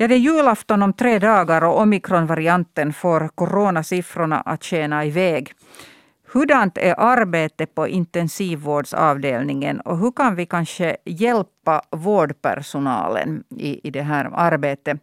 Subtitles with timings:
[0.00, 5.52] Ja, det är julafton om tre dagar och omikronvarianten får coronasiffrorna att tjäna iväg.
[6.32, 14.02] Hurdant är arbetet på intensivvårdsavdelningen och hur kan vi kanske hjälpa vårdpersonalen i, i det
[14.02, 15.00] här arbetet?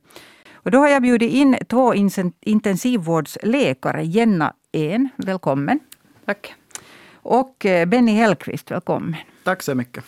[0.54, 1.94] Och då har jag bjudit in två
[2.42, 4.04] intensivvårdsläkare.
[4.04, 5.80] Jenna En, välkommen.
[6.26, 6.54] Tack.
[7.14, 9.16] Och eh, Benny Hellqvist, välkommen.
[9.44, 10.04] Tack så mycket.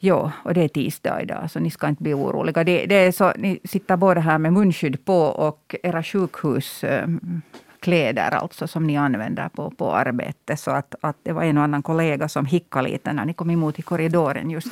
[0.00, 2.64] Ja, och det är tisdag idag, så ni ska inte bli oroliga.
[2.64, 8.66] Det, det är så, ni sitter båda här med munskydd på och era sjukhuskläder alltså,
[8.66, 10.60] som ni använder på, på arbetet.
[10.60, 13.50] Så att, att det var en och annan kollega som hickade lite när ni kom
[13.50, 14.68] emot i korridoren just.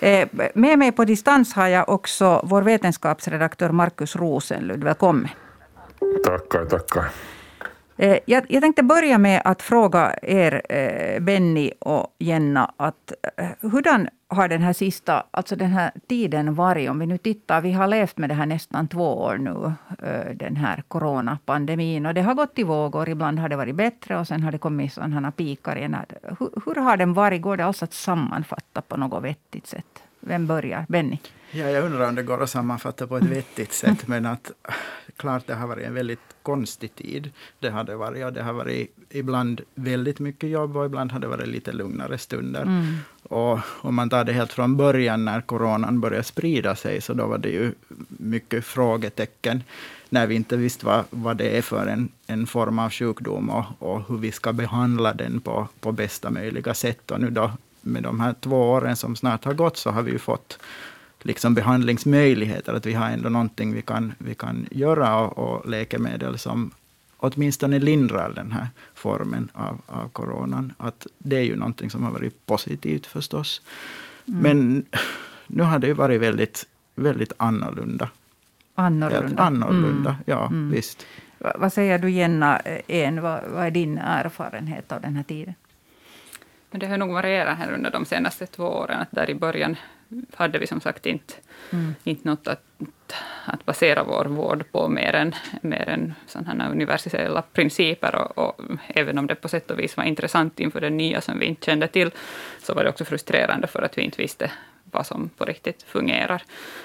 [0.00, 4.84] Eh, med mig på distans har jag också vår vetenskapsredaktör Markus Rosenlund.
[4.84, 5.28] Välkommen.
[6.24, 7.04] Tackar, tackar.
[7.96, 13.70] Eh, jag, jag, tänkte börja med att fråga er, eh, Benny och Jenna, att eh,
[13.70, 16.90] hurdan har den här sista, alltså den här tiden varit?
[16.90, 19.72] Om vi nu tittar, vi har levt med det här nästan två år nu,
[20.34, 22.06] den här coronapandemin.
[22.06, 23.08] Och det har gått i vågor.
[23.08, 25.96] Ibland har det varit bättre och sen har det kommit sådana pikar igen.
[26.22, 27.42] Hur, hur har den varit?
[27.42, 30.03] Går det alls att sammanfatta på något vettigt sätt?
[30.26, 30.86] Vem börjar?
[30.88, 31.18] Benny?
[31.50, 34.08] Ja, jag undrar om det går att sammanfatta på ett vettigt sätt.
[34.08, 34.50] Men att
[35.16, 37.30] klart det har varit en väldigt konstig tid.
[37.60, 38.24] Det har det varit.
[38.24, 42.18] Och det har varit ibland väldigt mycket jobb och ibland har det varit lite lugnare
[42.18, 42.62] stunder.
[42.62, 42.96] Mm.
[43.22, 47.26] Och om man tar det helt från början när coronan började sprida sig, så då
[47.26, 47.72] var det ju
[48.08, 49.62] mycket frågetecken
[50.08, 53.64] när vi inte visste vad, vad det är för en, en form av sjukdom och,
[53.78, 57.10] och hur vi ska behandla den på, på bästa möjliga sätt.
[57.10, 57.50] Och nu då
[57.84, 60.58] med de här två åren som snart har gått, så har vi ju fått
[61.22, 62.74] liksom behandlingsmöjligheter.
[62.74, 66.70] Att vi har ändå någonting vi kan, vi kan göra och, och läkemedel som
[67.16, 70.72] åtminstone lindrar den här formen av, av coronan.
[70.78, 73.62] Att det är ju någonting som har varit positivt förstås.
[74.28, 74.40] Mm.
[74.42, 74.84] Men
[75.46, 78.10] nu har det ju varit väldigt, väldigt annorlunda.
[78.74, 79.42] Annorlunda?
[79.42, 80.22] annorlunda, mm.
[80.26, 80.70] ja mm.
[80.70, 81.06] visst.
[81.56, 85.54] Vad säger du Jenna En, vad, vad är din erfarenhet av den här tiden?
[86.74, 89.00] Men det har nog varierat här under de senaste två åren.
[89.00, 89.76] Att där i början
[90.34, 91.34] hade vi som sagt inte,
[91.70, 91.94] mm.
[92.04, 92.62] inte något att,
[93.44, 98.14] att basera vår vård på mer än, mer än sådana universella principer.
[98.14, 101.38] Och, och, även om det på sätt och vis var intressant inför det nya som
[101.38, 102.10] vi inte kände till,
[102.62, 104.50] så var det också frustrerande för att vi inte visste
[104.84, 106.42] vad som på riktigt fungerar.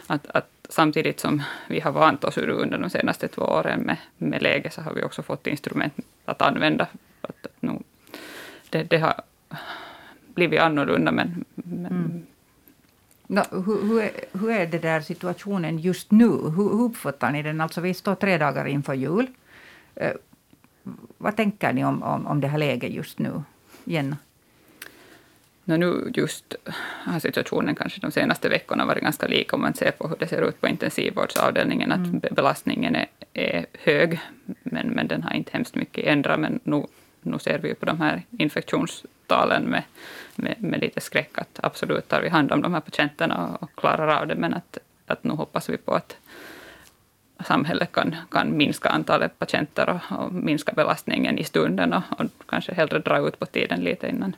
[0.07, 4.41] Att, att samtidigt som vi har vant oss under de senaste två åren med, med
[4.41, 5.94] läge, så har vi också fått instrument
[6.25, 6.88] att använda.
[7.21, 7.79] Att, att nu,
[8.69, 9.21] det, det har
[10.33, 12.25] blivit annorlunda, men, men mm.
[13.31, 16.27] No, hur, hur, är, hur är det där situationen just nu?
[16.27, 17.61] Hur, hur uppfattar ni den?
[17.61, 19.27] Alltså vi står tre dagar inför jul.
[19.95, 20.13] Eh,
[21.17, 23.43] vad tänker ni om, om, om det här läget just nu?
[23.83, 24.17] Jenna?
[25.63, 26.55] No, nu just
[27.05, 30.27] har situationen kanske de senaste veckorna varit ganska lik om man ser på hur det
[30.27, 31.91] ser ut på intensivvårdsavdelningen.
[31.91, 32.21] Att mm.
[32.31, 34.19] belastningen är, är, hög,
[34.63, 36.39] men, men den har inte hemskt mycket ändrat.
[36.39, 36.83] Men nu,
[37.22, 39.84] nu ser vi på de här infektionstalen med
[40.40, 43.75] med, med lite skräck att absolut tar vi hand om de här patienterna och, och
[43.75, 46.18] klarar av det, men att, att nu hoppas vi på att
[47.46, 52.74] samhället kan, kan minska antalet patienter och, och minska belastningen i stunden och, och, kanske
[52.74, 54.36] hellre dra ut på tiden lite innan.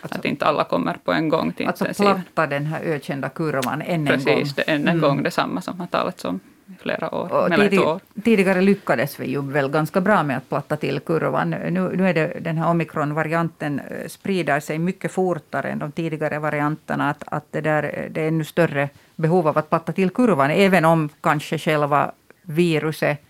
[0.00, 3.82] Alltså, att inte alla kommer på en gång till Alltså platta den här ökända kurvan
[3.82, 4.42] än Precis, en gång.
[4.42, 5.00] Precis, än en mm.
[5.00, 6.40] gång detsamma som har talats om
[6.78, 7.32] flera år.
[7.32, 8.00] Och tidig, år.
[8.24, 11.50] Tidigare lyckades vi ju väl ganska bra med att platta till kurvan.
[11.50, 16.38] Nu, nu är det den här omikronvarianten eh, sprider sig mycket fortare än de tidigare
[16.38, 17.10] varianterna.
[17.10, 20.84] Att, att det, där, det är ännu större behov av att platta till kurvan, även
[20.84, 23.20] om kanske själva viruset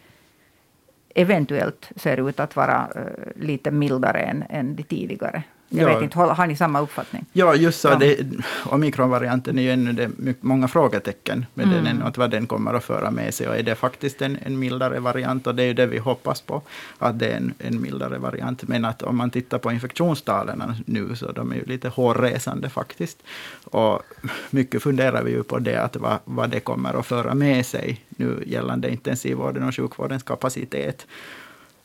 [1.14, 3.02] eventuellt ser ut att vara uh,
[3.36, 5.42] lite mildare än, än de tidigare.
[5.74, 5.94] Jag ja.
[5.94, 7.24] vet inte, har ni samma uppfattning?
[7.32, 7.88] Ja, just så.
[7.88, 7.96] Ja.
[7.96, 8.26] Det,
[8.64, 11.84] omikronvarianten är ju ännu det, många frågetecken med mm.
[11.84, 13.48] den, att vad den kommer att föra med sig.
[13.48, 15.46] Och är det faktiskt en, en mildare variant?
[15.46, 16.62] Och det är ju det vi hoppas på,
[16.98, 18.68] att det är en, en mildare variant.
[18.68, 23.22] Men att om man tittar på infektionstalen nu, så de är ju lite hårresande faktiskt.
[23.64, 24.02] Och
[24.50, 28.00] mycket funderar vi ju på det, att vad, vad det kommer att föra med sig
[28.08, 31.06] nu gällande intensivvården och sjukvårdens kapacitet.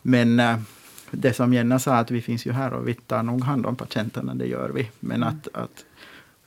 [0.01, 0.56] Men äh,
[1.11, 3.75] det som Jenna sa, att vi finns ju här och vi tar nog hand om
[3.75, 4.89] patienterna, det gör vi.
[5.00, 5.85] Men att, att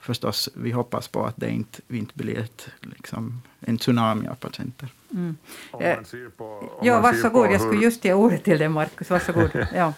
[0.00, 4.88] förstås, vi hoppas på att det inte, inte blir ett, liksom, en tsunami av patienter.
[5.10, 5.36] Mm.
[5.80, 5.98] Eh,
[6.82, 9.10] ja, varsågod, jag skulle just ge ordet till dig, Markus.
[9.10, 9.50] Varsågod.
[9.74, 9.92] ja.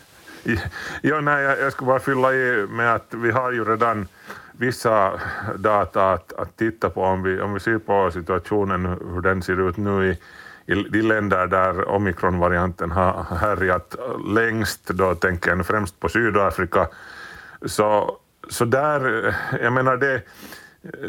[1.02, 4.08] ja, nej, jag, jag skulle bara fylla i med att vi har ju redan
[4.52, 5.20] vissa
[5.56, 9.68] data att, att titta på om vi, om vi ser på situationen, hur den ser
[9.68, 10.18] ut nu i
[10.66, 13.96] i de länder där omikronvarianten har härjat
[14.26, 16.88] längst, då tänker jag främst på Sydafrika,
[17.66, 18.18] så,
[18.48, 20.22] så där, jag menar det,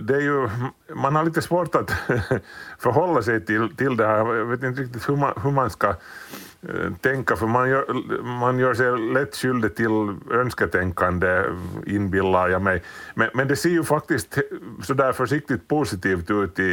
[0.01, 0.49] det är ju,
[0.95, 1.91] man har lite svårt att
[2.79, 4.35] förhålla sig till, till det här.
[4.35, 7.93] Jag vet inte riktigt hur man, hur man ska eh, tänka, för man gör,
[8.23, 11.43] man gör sig lätt skyldig till önsketänkande,
[11.85, 12.83] inbillar jag mig.
[13.13, 14.37] Men, men det ser ju faktiskt
[14.83, 16.63] sådär försiktigt positivt ut i,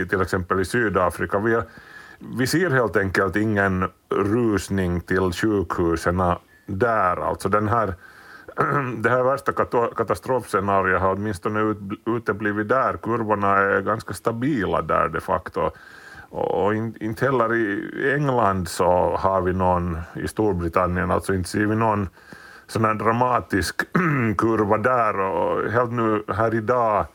[0.00, 1.38] i till exempel i Sydafrika.
[1.38, 1.64] Vi, har,
[2.36, 6.22] vi ser helt enkelt ingen rusning till sjukhusen
[6.66, 7.16] där.
[7.16, 7.94] Alltså den här
[8.96, 9.52] det här värsta
[9.96, 11.74] katastrofscenariot har åtminstone
[12.06, 12.96] uteblivit där.
[12.96, 15.70] Kurvorna är ganska stabila där de facto.
[16.30, 21.76] Och inte heller i England så har vi någon, i Storbritannien, alltså inte ser vi
[21.76, 22.08] någon
[22.66, 23.82] sån här dramatisk
[24.38, 25.20] kurva där.
[25.20, 27.06] Och helt nu här idag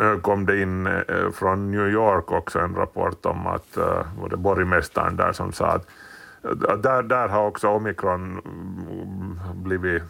[0.00, 4.28] Eh, kom det in eh, från New York också en rapport om att, eh, var
[4.28, 5.86] det borgmästaren där som sa att
[6.82, 10.02] där, där har också omikron mm, blivit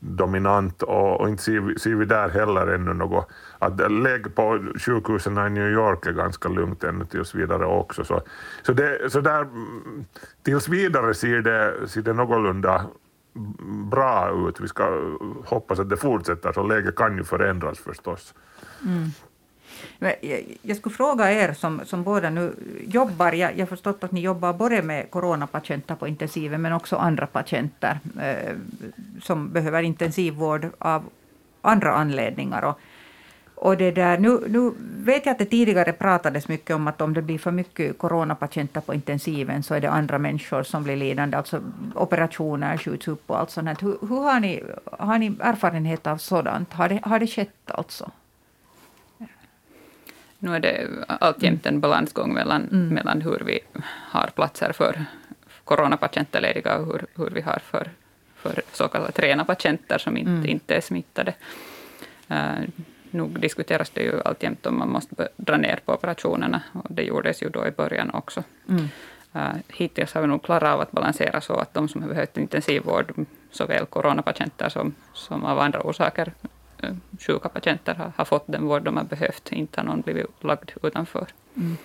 [0.00, 3.28] dominant och, och inte ser vi, ser vi där heller ännu något.
[3.58, 8.04] Att lägg på sjukhusen i New York är ganska lugnt ännu tills vidare också.
[8.04, 8.22] Så,
[8.62, 10.04] så, det, så där, mm,
[10.42, 12.86] tills vidare ser det, ser det någorlunda
[13.90, 14.60] bra ut.
[14.60, 15.14] Vi ska
[15.44, 18.34] hoppas att det fortsätter, så läget kan ju förändras förstås.
[18.84, 19.10] Mm.
[20.62, 22.54] Jag skulle fråga er som, som båda nu
[22.86, 27.26] jobbar, jag har förstått att ni jobbar både med coronapatienter på intensiven men också andra
[27.26, 28.56] patienter eh,
[29.22, 31.04] som behöver intensivvård av
[31.62, 32.62] andra anledningar.
[32.62, 32.78] Och,
[33.54, 37.14] och det där, nu, nu vet jag att det tidigare pratades mycket om att om
[37.14, 41.36] det blir för mycket coronapatienter på intensiven så är det andra människor som blir lidande,
[41.36, 41.60] alltså
[41.94, 43.82] operationer skjuts upp och allt sånt.
[43.82, 46.72] Hur, hur har, ni, har ni erfarenhet av sådant?
[46.72, 48.10] Har det, har det skett alltså?
[50.42, 52.88] Nu är det alltjämt en balansgång mellan, mm.
[52.88, 53.60] mellan hur vi
[54.10, 55.04] har platser för
[55.64, 57.90] coronapatienter lediga och hur, hur vi har för,
[58.34, 60.46] för så kallade rena patienter som inte, mm.
[60.46, 61.34] inte är smittade.
[62.30, 62.68] Uh,
[63.10, 67.42] nog diskuteras det ju alltjämt om man måste dra ner på operationerna och det gjordes
[67.42, 68.42] ju då i början också.
[68.68, 68.88] Mm.
[69.36, 72.36] Uh, hittills har vi nog klarat av att balansera så att de som har behövt
[72.36, 73.14] intensivvård,
[73.50, 76.32] såväl coronapatienter som, som av andra orsaker
[76.82, 80.44] Eh, sjuka patienter har, har, fått den vård de har behövt, inte har någon blivit
[80.44, 81.26] lagd utanför.
[81.56, 81.76] Mm.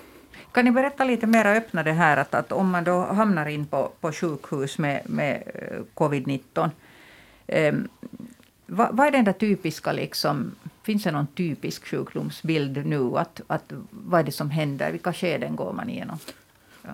[0.51, 3.65] Kan ni berätta lite mer, öppna det här att, att om man då hamnar in
[3.65, 5.44] på, på sjukhus med, med
[5.94, 6.69] covid-19,
[7.47, 7.88] eh, ehm,
[8.68, 13.18] vad, vad, är den där typiska, liksom, finns det någon typisk sjukdomsbild nu?
[13.18, 14.92] Att, att, vad är det som händer?
[14.92, 16.18] Vilka skeden går man igenom?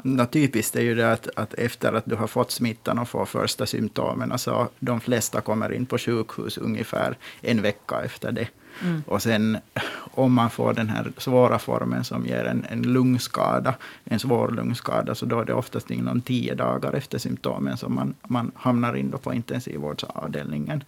[0.04, 0.26] Ja.
[0.26, 3.66] typiskt är ju det att, att, efter att du har fått smittan och får första
[3.66, 8.48] symptomen, så de flesta kommer in på sjukhus ungefär en vecka efter det.
[8.84, 9.04] Mm.
[9.08, 9.58] Och sen
[10.12, 15.16] om man får den här svåra formen som ger en, en lungskada, en svår lungskada,
[15.16, 19.12] så då är det oftast inom tio dagar efter symptomen som man, man hamnar in
[19.12, 20.84] på intensivvårdsavdelningen.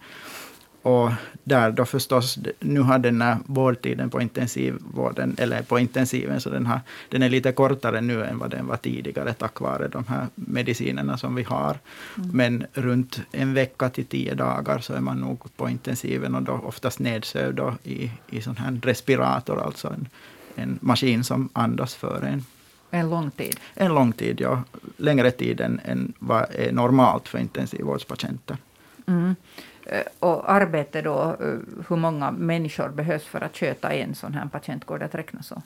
[0.84, 1.10] Och
[1.44, 6.66] där då förstås, nu har den här vårdtiden på intensivvården, eller på intensiven, så den,
[6.66, 10.26] har, den är lite kortare nu än vad den var tidigare, tack vare de här
[10.34, 11.78] medicinerna som vi har.
[12.16, 12.30] Mm.
[12.32, 16.52] Men runt en vecka till tio dagar så är man nog på intensiven och då
[16.52, 20.08] oftast nedsövd i, i sån här respirator, alltså en,
[20.54, 22.44] en maskin som andas för en.
[22.90, 23.56] En lång tid?
[23.74, 24.62] En lång tid, ja.
[24.96, 28.56] Längre tid än, än vad är normalt för intensivvårdspatienter.
[29.06, 29.34] Mm.
[29.86, 31.58] Eh, och arbete då, eh,
[31.88, 34.84] hur många människor behövs för att sköta en sån här patient?
[34.84, 35.62] Går det att räkna så?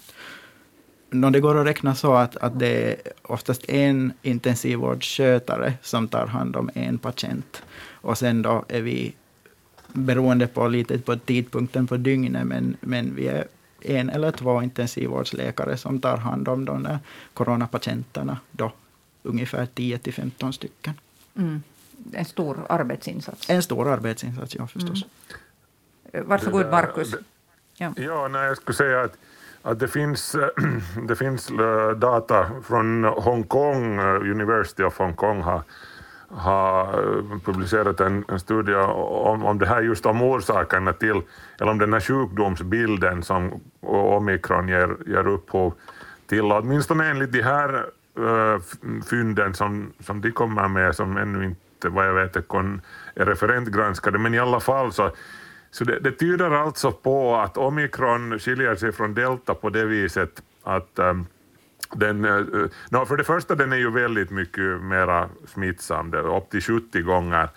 [1.11, 6.27] No, det går att räkna så att, att det är oftast en intensivvårdsskötare som tar
[6.27, 7.63] hand om en patient.
[7.91, 9.15] Och sen då är vi,
[9.93, 13.45] beroende på lite på tidpunkten på dygnet, men, men vi är
[13.81, 16.99] en eller två intensivvårdsläkare som tar hand om de där
[17.35, 18.73] coronapatienterna, då
[19.23, 20.95] ungefär 10 till 15 stycken.
[21.37, 21.63] Mm
[22.13, 23.51] en stor arbetsinsats.
[23.51, 25.05] En stor arbetsinsats, ja förstås.
[26.13, 26.29] Mm.
[26.29, 27.15] Varsågod Markus.
[27.79, 29.13] Ja, ja nej, jag skulle säga att,
[29.63, 30.37] att det finns,
[31.09, 35.63] det finns eh, data från Hongkong, eh, University of Hongkong har,
[36.29, 41.23] har eh, publicerat en, en studie om, om det här just om orsakerna till,
[41.61, 45.75] eller om den här sjukdomsbilden som omikron ger, ger upphov
[46.27, 46.53] till.
[46.53, 47.85] Åtminstone enligt de här
[48.19, 48.61] uh,
[49.11, 52.81] fynden som, som de kommer med, som ännu inte vad jag vet är
[53.15, 55.11] referentgranskade, men i alla fall så
[55.71, 60.43] så det, det tyder alltså på att omikron skiljer sig från delta på det viset
[60.63, 61.27] att um,
[61.93, 66.15] den, eh, eh, uh, no, för det första den är ju väldigt mycket mera smittsam,
[66.15, 67.49] upp till 70 gånger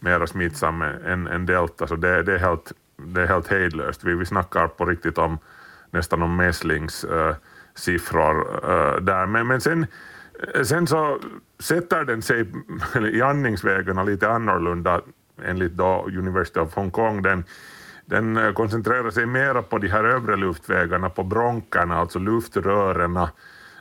[0.00, 4.04] mera smittsam än, än delta, så det, det, är helt, det är helt hejdlöst.
[4.04, 5.38] Vi, vi snackar på riktigt om
[5.90, 9.26] nästan om mässlingssiffror eh, uh, uh, där.
[9.26, 9.86] Men, men sen
[10.38, 11.18] Eh, sen så
[11.58, 12.46] sätter den sig
[13.12, 15.00] i andningsvägarna lite annorlunda
[15.42, 17.22] enligt då University of Hong Kong.
[17.22, 17.44] Den,
[18.06, 23.18] den eh, koncentrerar sig mera på de här övre luftvägarna, på bronkerna, alltså luftrören,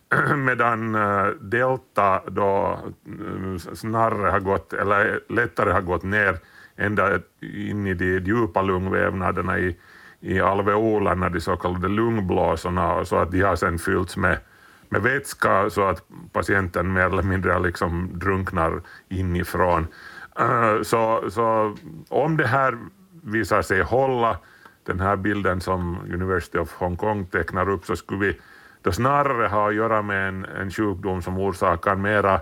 [0.46, 2.80] medan eh, delta då
[3.74, 6.40] snarare har gått, eller lättare har gått ner
[6.78, 9.78] ända in i de djupa lungvävnaderna i,
[10.20, 14.38] i alveolerna, de så kallade lungblåsorna, så att de har sen fyllts med,
[14.90, 19.88] med vätska så att patienten mer eller mindre liksom drunknar inifrån.
[20.40, 21.76] Eh, så, så
[22.10, 22.78] om det här
[23.24, 24.38] visar sig hålla,
[24.84, 28.40] den här bilden som University of Hong Kong tecknar upp, så skulle vi
[28.82, 32.42] då snarare ha att göra med en, en sjukdom som orsakar mera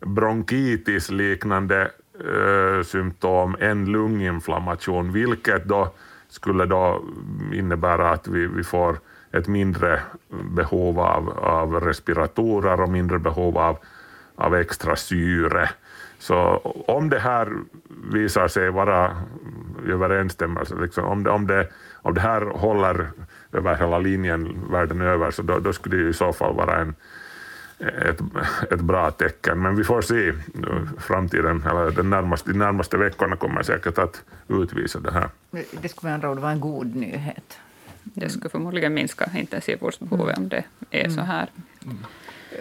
[0.00, 1.90] bronkitis-liknande
[2.24, 5.94] äh, eh, symptom än lunginflammation, vilket då
[6.28, 7.04] skulle då
[7.52, 8.98] innebära att vi, vi får
[9.32, 13.78] ett mindre behov av, av respiratorer och mindre behov av,
[14.34, 15.70] av extra syre.
[16.18, 16.36] Så
[16.86, 17.52] om det här
[18.12, 19.16] visar sig vara
[19.86, 23.10] i överensstämmelse, liksom, om, det, om, det, om det här håller
[23.52, 26.94] över hela linjen världen över, så då, då skulle det i så fall vara en,
[27.78, 28.20] ett,
[28.70, 29.62] ett bra tecken.
[29.62, 30.32] Men vi får se.
[30.98, 35.28] Framtiden, eller den närmaste, de närmaste veckorna kommer säkert att utvisa det här.
[35.82, 37.58] Det skulle med andra ord vara en god nyhet.
[38.14, 41.48] Det skulle förmodligen minska intensivvårdsbehovet om det är så här.
[41.84, 41.98] Mm.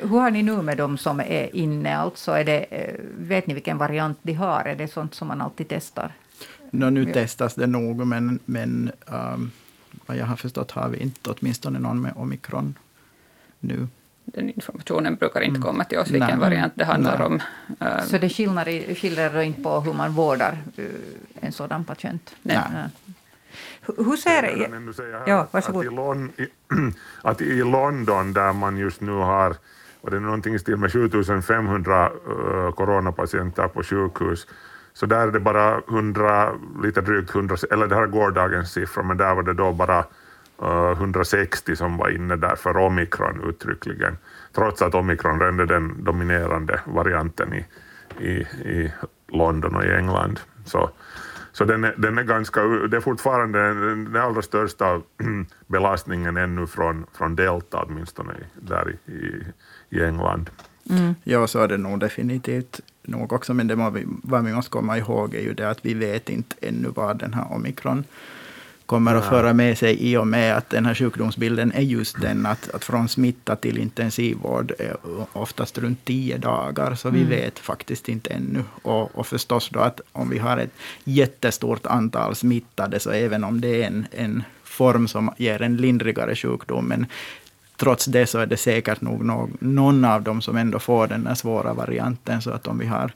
[0.02, 1.98] Hur har ni nu med de som är inne?
[1.98, 4.66] Alltså är det, eh, vet ni vilken variant de har?
[4.66, 6.14] Är det sånt som man alltid testar?
[6.72, 9.52] No, nu testas det nog, men, men um,
[10.06, 12.76] vad jag har förstått har vi inte åtminstone någon med omikron
[13.60, 13.88] nu.
[14.26, 15.62] Den informationen brukar inte mm.
[15.62, 16.50] komma till oss, vilken Nej.
[16.50, 17.28] variant det handlar Nej.
[17.28, 17.42] om.
[18.06, 20.86] Så det skiljer, skiljer inte på hur man vårdar uh,
[21.42, 22.36] en sådan patient?
[22.42, 22.60] Nej.
[22.74, 23.09] Nej.
[23.82, 24.70] Hur ser det...
[25.26, 25.86] Ja, varsågod.
[25.86, 26.48] Att i, Lon, i,
[27.22, 29.56] att i London, där man just nu har
[30.02, 34.48] och det är någonting i stil med 7500 uh, coronapatienter på sjukhus,
[34.94, 39.04] så där är det bara 100, lite drygt 100, eller det här är gårdagens siffror,
[39.04, 40.06] men där var det då bara
[40.62, 44.18] uh, 160 som var inne där för omikron uttryckligen,
[44.54, 47.66] trots att omikron är den dominerande varianten i,
[48.20, 48.32] i,
[48.70, 48.92] i
[49.28, 50.40] London och i England.
[50.66, 50.90] Så,
[51.60, 55.02] så den är, den är ganska, det är fortfarande den allra största
[55.68, 59.44] belastningen ännu från, från delta, åtminstone där i, i,
[59.90, 60.50] i England.
[60.90, 61.16] Mm.
[61.24, 64.72] Ja, så är det nog definitivt nog också, men det vad vi, vad vi måste
[64.72, 68.04] komma ihåg är ju det att vi vet inte ännu vad den här omikron
[68.90, 72.46] kommer att föra med sig i och med att den här sjukdomsbilden är just den
[72.46, 74.96] att, att från smitta till intensivvård är
[75.34, 77.30] oftast runt tio dagar, så vi mm.
[77.30, 78.64] vet faktiskt inte ännu.
[78.82, 83.62] Och, och förstås då att om vi har ett jättestort antal smittade, så även om
[83.62, 87.06] det är en, en form som ger en lindrigare sjukdom, men
[87.78, 89.24] trots det så är det säkert nog
[89.60, 92.42] någon av dem som ändå får den här svåra varianten.
[92.42, 93.12] Så att om vi har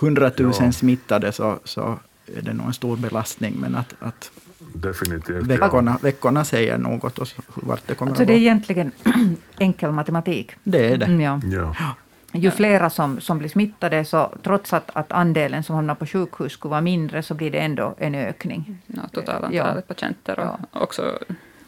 [0.00, 0.72] 100 000 ja.
[0.72, 1.98] smittade så, så
[2.36, 3.54] är det nog en stor belastning.
[3.58, 4.30] Men att, att
[4.74, 5.46] Definitivt.
[5.46, 8.26] Veckorna, veckorna säger något oss vart det kommer alltså att.
[8.26, 8.92] Det är egentligen
[9.58, 10.52] enkel matematik.
[10.62, 11.06] Det är det.
[11.06, 11.40] Mm, ja.
[11.78, 11.94] ja.
[12.34, 16.52] Ju flera som, som blir smittade, så trots att, att andelen som hamnar på sjukhus
[16.52, 18.78] skulle vara mindre, så blir det ändå en ökning.
[18.86, 19.94] Ja, totalantalet ja.
[19.94, 20.80] patienter och ja.
[20.80, 21.18] också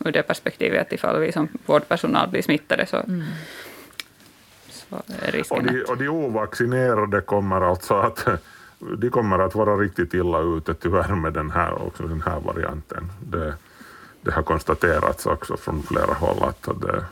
[0.04, 3.22] ur det perspektivet att ifall vi som vårdpersonal blir smittade så, mm.
[4.68, 4.96] så
[5.26, 8.26] är risken och de, och de ovaccinerade kommer alltså att
[8.98, 13.12] de kommer att vara riktigt illa ute tyvärr med den här, också den här varianten.
[13.26, 13.54] Det,
[14.22, 17.04] det har konstaterats också från flera håll att det,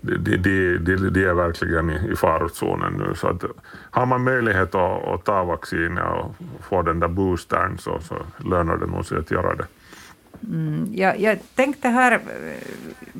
[0.00, 3.14] de, de, de, de är verkligen i, i farozonen nu.
[3.14, 3.44] Så att,
[3.90, 6.34] har man möjlighet att, att ta vaccinet och
[6.64, 9.66] få den där boostern så, så lönar det nog sig att göra det.
[10.42, 12.20] Mm, jag, jag tänkte här eh,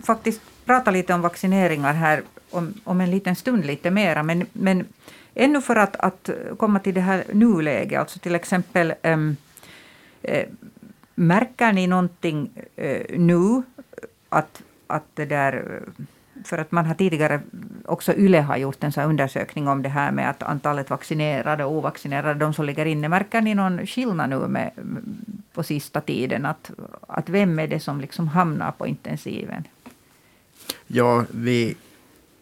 [0.03, 4.87] faktiskt prata lite om vaccineringar här om, om en liten stund lite mera, men, men
[5.35, 9.37] ännu för att, att komma till det här nuläget, alltså till exempel äm,
[10.23, 10.47] äh,
[11.15, 13.63] märker ni någonting äh, nu
[14.29, 15.83] att, att det där
[16.45, 17.41] för att man har tidigare,
[17.85, 21.73] också YLE har gjort en sån undersökning om det här med att antalet vaccinerade och
[21.73, 23.09] ovaccinerade, de som ligger inne.
[23.09, 24.71] Märker ni någon skillnad nu med,
[25.53, 26.47] på sista tiden?
[26.47, 26.71] Att,
[27.07, 29.65] att vem är det som liksom hamnar på intensiven?
[30.87, 31.77] Ja, vi,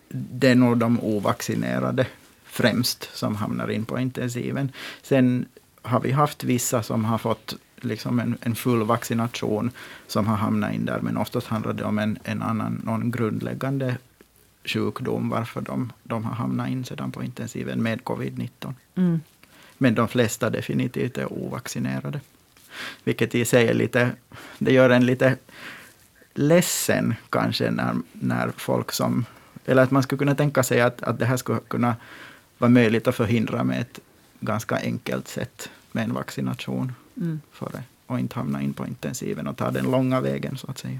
[0.08, 2.06] det är nog de ovaccinerade
[2.52, 4.72] främst som hamnar in på intensiven.
[5.02, 5.46] Sen
[5.82, 9.70] har vi haft vissa som har fått liksom en, en full vaccination
[10.06, 13.96] som har hamnat in där, men oftast handlar det om en, en annan, någon grundläggande
[14.64, 18.74] sjukdom, varför de, de har hamnat in sedan på intensiven med covid-19.
[18.94, 19.20] Mm.
[19.78, 22.20] Men de flesta definitivt är ovaccinerade.
[23.04, 24.10] Vilket i sig är lite,
[24.58, 25.36] det gör en lite
[26.34, 29.24] ledsen kanske när, när folk som,
[29.66, 31.96] eller att man skulle kunna tänka sig att, att det här skulle kunna
[32.62, 34.00] vara möjligt att förhindra med ett
[34.40, 37.40] ganska enkelt sätt med en vaccination mm.
[37.52, 40.98] före och inte hamna in på intensiven och ta den långa vägen så att säga.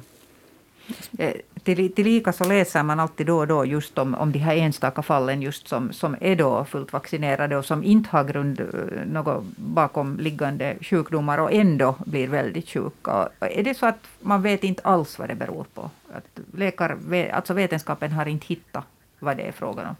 [1.19, 4.57] Eh, till, tillika så läser man alltid då och då just om, om de här
[4.57, 8.67] enstaka fallen just som, som är då fullt vaccinerade och som inte har grund, eh,
[9.07, 13.29] något bakomliggande sjukdomar och ändå blir väldigt sjuka.
[13.41, 15.91] Är det så att man vet inte alls vad det beror på?
[16.13, 16.99] Att läkar,
[17.33, 18.85] alltså vetenskapen har inte hittat
[19.19, 19.97] vad det är frågan om?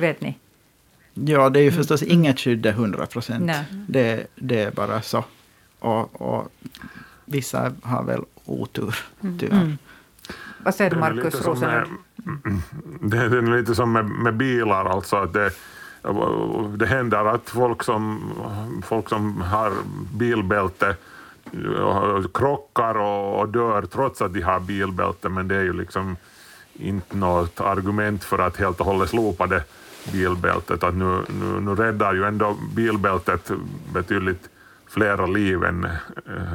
[0.00, 0.38] Vet ni?
[1.14, 1.78] Ja, det är ju mm.
[1.78, 3.52] förstås inget skydd 100 procent.
[3.86, 5.24] Det, det är bara så.
[5.78, 6.52] Och, och
[7.24, 9.38] vissa har väl otur, mm.
[9.38, 9.56] tyvärr.
[9.56, 9.78] Mm.
[10.64, 11.90] Vad säger du, Markus Rosenlund?
[13.00, 15.16] Det är lite som med, med bilar, alltså.
[15.16, 15.50] Att det,
[16.76, 18.32] det händer att folk som,
[18.84, 19.72] folk som har
[20.14, 20.96] bilbälte
[22.34, 26.16] krockar och, och dör trots att de har bilbälte, men det är ju liksom
[26.74, 29.64] inte något argument för att helt och hållet slopa det
[30.12, 30.82] bilbältet.
[30.82, 33.50] Att nu, nu, nu räddar ju ändå bilbältet
[33.94, 34.48] betydligt
[34.88, 35.88] flera liv än,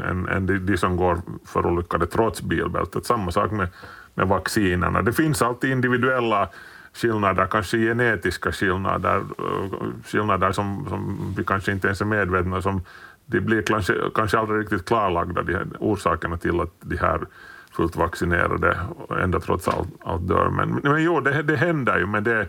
[0.09, 3.05] än, än de, de, som går förolyckade trots bilbältet.
[3.05, 3.67] Samma sak med,
[4.13, 5.01] med vaccinerna.
[5.01, 6.49] Det finns alltid individuella
[6.93, 9.23] skillnader, kanske genetiska skillnader,
[10.05, 12.81] skillnader som, som vi kanske inte ens är medvetna om.
[13.25, 17.21] De blir kanske, kanske aldrig riktigt klarlagda, de här orsakerna till att de här
[17.71, 18.77] fullt vaccinerade
[19.23, 20.49] ändå trots allt, allt dör.
[20.49, 22.47] Men, men jo, det, det händer ju, men det,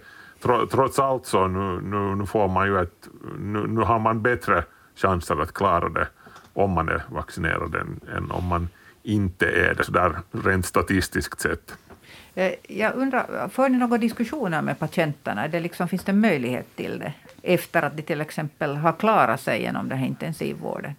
[0.70, 4.64] trots allt så nu, nu, nu får man ju ett, nu, nu har man bättre
[4.94, 6.08] chanser att klara det
[6.52, 8.68] om man är vaccinerad än, än om man
[9.02, 11.74] inte är det, så där rent statistiskt sett.
[12.34, 15.48] Eh, jag undrar, för ni några diskussioner med patienterna?
[15.48, 19.62] Det liksom, finns det möjlighet till det efter att de till exempel har klarat sig
[19.62, 20.94] genom den här intensivvården?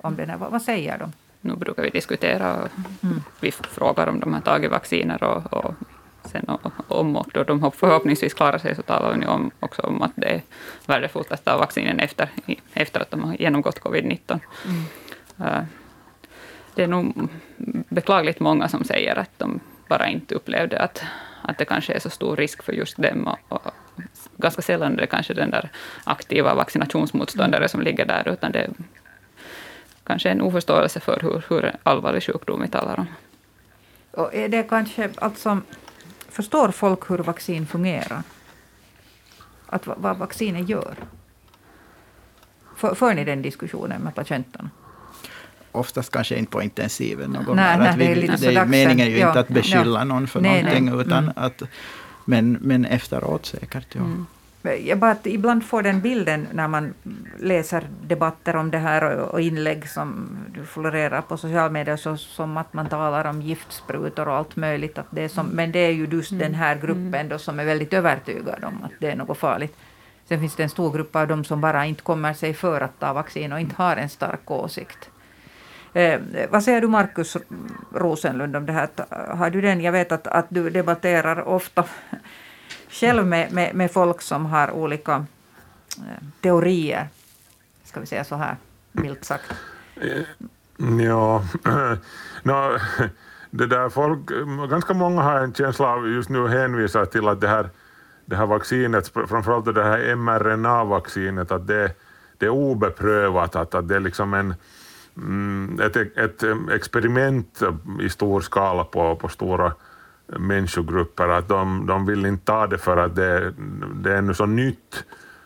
[0.00, 1.12] Om den är, vad säger de?
[1.40, 2.68] Nu brukar vi diskutera och
[3.02, 3.22] mm.
[3.40, 5.74] vi frågar om de har tagit vacciner och, och
[6.26, 6.46] sen
[6.88, 10.26] om och då de förhoppningsvis klarar sig så talar vi om, också om att det
[10.26, 10.42] är
[10.86, 12.28] värdefullt att ta vaccinen efter,
[12.74, 14.38] efter att de har genomgått covid-19.
[14.64, 14.84] Mm.
[15.40, 15.64] Uh,
[16.74, 17.28] det är nog
[17.88, 21.02] beklagligt många som säger att de bara inte upplevde att,
[21.42, 23.28] att det kanske är så stor risk för just dem.
[23.28, 23.72] Och, och
[24.36, 25.70] ganska sällan är det kanske den där
[26.04, 28.70] aktiva vaccinationsmotståndare som ligger där, utan det är
[30.04, 33.06] kanske en oförståelse för hur, hur allvarlig sjukdom vi talar om.
[34.10, 35.60] Och är det kanske alltså
[36.36, 38.22] Förstår folk hur vaccin fungerar?
[39.66, 40.94] Att vad vaccinet gör?
[42.76, 44.70] För, för ni den diskussionen med patienterna?
[45.72, 47.30] Oftast kanske inte på intensiven.
[47.30, 50.04] Någon nej, nej, vi, det är, det är meningen ju ja, inte att beskylla ja.
[50.04, 51.00] någon för nej, någonting, nej.
[51.00, 51.32] utan mm.
[51.36, 51.62] att,
[52.24, 53.94] men, men efteråt säkert.
[53.94, 54.00] Ja.
[54.00, 54.26] Mm.
[54.84, 56.94] Jag bara att ibland får den bilden när man
[57.38, 62.56] läser debatter om det här och, och inlägg som florerar på sociala medier så, som
[62.56, 64.98] att man talar om giftsprutor och allt möjligt.
[64.98, 66.86] Att det är som, men det är ju just den här mm.
[66.86, 69.76] gruppen då som är väldigt övertygad om att det är något farligt.
[70.28, 73.00] Sen finns det en stor grupp av dem som bara inte kommer sig för att
[73.00, 75.10] ta vaccin och inte har en stark åsikt.
[75.92, 77.36] Eh, vad säger du Markus
[77.94, 78.88] Rosenlund om det här?
[79.36, 79.80] Har du den?
[79.80, 81.84] Jag vet att, att du debatterar ofta
[82.88, 85.26] själv med, med, med folk som har olika
[85.98, 87.08] eh, teorier,
[87.84, 88.56] ska vi säga så här,
[88.92, 89.52] milt sagt.
[90.00, 90.22] Eh,
[91.04, 91.42] ja,
[92.42, 92.78] no,
[93.50, 94.18] det där folk,
[94.70, 97.70] ganska många har en känsla av just nu hänvisar till att det här,
[98.24, 101.92] det här vaccinet, framförallt det här mRNA-vaccinet, att det,
[102.38, 104.54] det är obeprövat, att, att det är liksom en,
[105.16, 107.62] mm, ett, ett experiment
[108.00, 109.72] i stor skala på, på stora
[110.26, 113.54] människogrupper att de, de vill inte ta det för att det,
[113.94, 115.04] det är ännu så nytt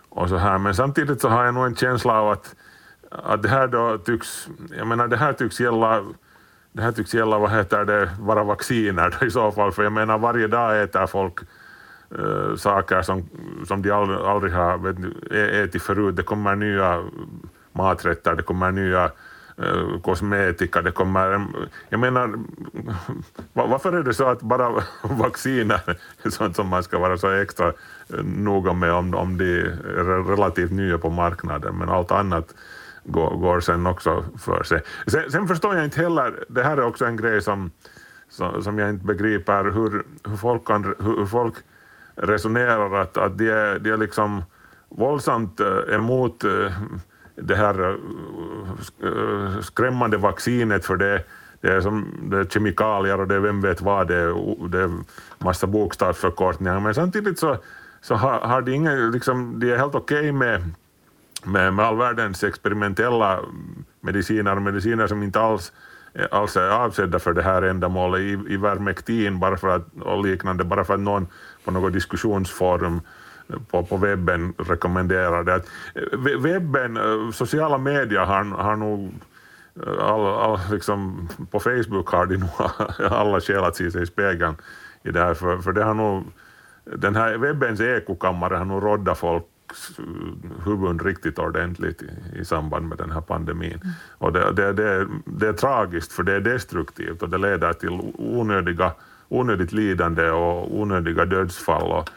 [0.08, 0.58] och så här.
[0.58, 2.54] Men samtidigt så har jag nog en känsla av att,
[3.11, 6.05] att det här då tycks, jag menar det här tycks gälla
[6.73, 10.18] det här tycks gälla, vad heter det, bara vacciner i så fall, för jag menar
[10.18, 11.38] varje dag äter folk
[12.18, 13.29] äh, saker som,
[13.66, 14.96] som de aldrig, aldrig har vet,
[15.33, 16.16] ätit förut.
[16.16, 17.05] Det kommer nya
[17.73, 19.11] maträtter, det kommer nya
[19.59, 21.46] eh, kosmetika, det kommer...
[21.88, 22.35] Jag menar,
[23.53, 24.70] varför är det så att bara
[25.03, 29.44] vacciner är sånt som man ska vara så extra eh, noga med om, om de
[29.44, 32.55] är relativt nya på marknaden, men allt annat
[33.11, 34.83] går, går sen också för sig.
[35.07, 37.70] Sen, sen, förstår jag inte heller, det här är också en grej som,
[38.61, 41.55] som, jag inte begriper, hur, hur, folk, kan, hur folk
[42.14, 44.42] resonerar, att, att de, är, de är liksom
[44.88, 46.73] våldsamt eh, emot eh,
[47.35, 47.99] det här
[49.03, 51.25] eh, skrämmande vaccinet för det,
[51.61, 54.79] det är som det är kemikalier och det är vem vet vad, det är, det
[54.79, 54.90] är
[55.38, 57.57] massa bokstavsförkortningar, men samtidigt så,
[58.01, 60.62] så har, har de ingen, liksom, de är helt okej okay med,
[61.44, 63.40] med, med all världens experimentella
[64.00, 65.72] mediciner, mediciner som inte alls
[66.31, 70.64] alls är avsedda för det här ändamålet, i, i Vermectin bara för att, och liknande,
[70.64, 71.26] bara för att någon
[71.64, 73.00] på något diskussionsforum
[73.70, 75.55] på, på webben rekommenderar det.
[75.55, 79.14] Att eh, webben, eh, sociala medier har, har nog
[79.87, 82.50] eh, all, all, liksom, på Facebook har de nog
[83.11, 84.57] alla skäl att se sig i spegeln
[85.03, 86.24] i det här, för, för det har nog,
[86.85, 89.44] den här webbens ekokammare har nog råddat folk
[90.64, 93.80] huvuden riktigt ordentligt i, i samband med den här pandemin.
[93.83, 93.94] Mm.
[94.18, 98.00] Och det, det, det, det är tragiskt, för det är destruktivt och det leder till
[98.18, 98.92] onödiga,
[99.28, 101.92] onödigt lidande och onödiga dödsfall.
[101.92, 102.09] Och,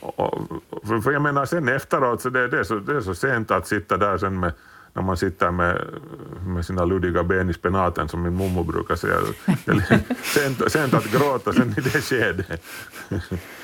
[0.00, 3.14] och, för, för jag menar sen efteråt, så det, det, är så, det är så
[3.14, 4.52] sent att sitta där sen med
[4.94, 5.84] när man sitter med,
[6.46, 9.16] med sina luddiga ben i spenaten, som min mormor brukar säga.
[10.22, 12.62] sent, sent att gråta sen i det skedet.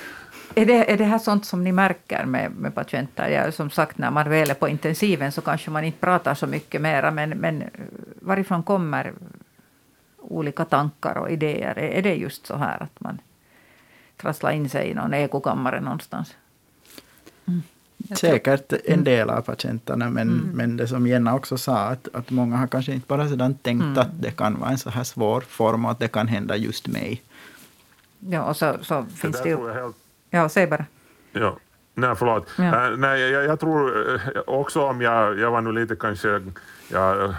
[0.59, 3.29] Är det, är det här sånt som ni märker med, med patienter?
[3.29, 6.47] Ja, som sagt, när man väl är på intensiven så kanske man inte pratar så
[6.47, 7.65] mycket mera, men, men
[8.21, 9.13] varifrån kommer
[10.19, 11.79] olika tankar och idéer?
[11.79, 13.19] Är det just så här att man
[14.17, 16.35] trasslar in sig i någon ekokammare någonstans?
[17.47, 17.63] Mm.
[18.17, 19.05] Säkert en mm.
[19.05, 20.51] del av patienterna, men, mm.
[20.55, 23.83] men det som Jenna också sa, att, att många har kanske inte bara sedan tänkt
[23.83, 23.99] mm.
[23.99, 26.87] att det kan vara en så här svår form och att det kan hända just
[26.87, 27.23] mig.
[28.19, 29.93] Ja, och så, så finns det ju...
[30.31, 30.85] Ja, säg bara.
[31.33, 31.57] Ja.
[31.95, 32.49] Nej, förlåt.
[32.59, 32.91] Ja.
[32.91, 36.43] Uh, nej, jag, jag, tror uh, också om jag, jag var nu lite kanske,
[36.89, 37.35] jag uh,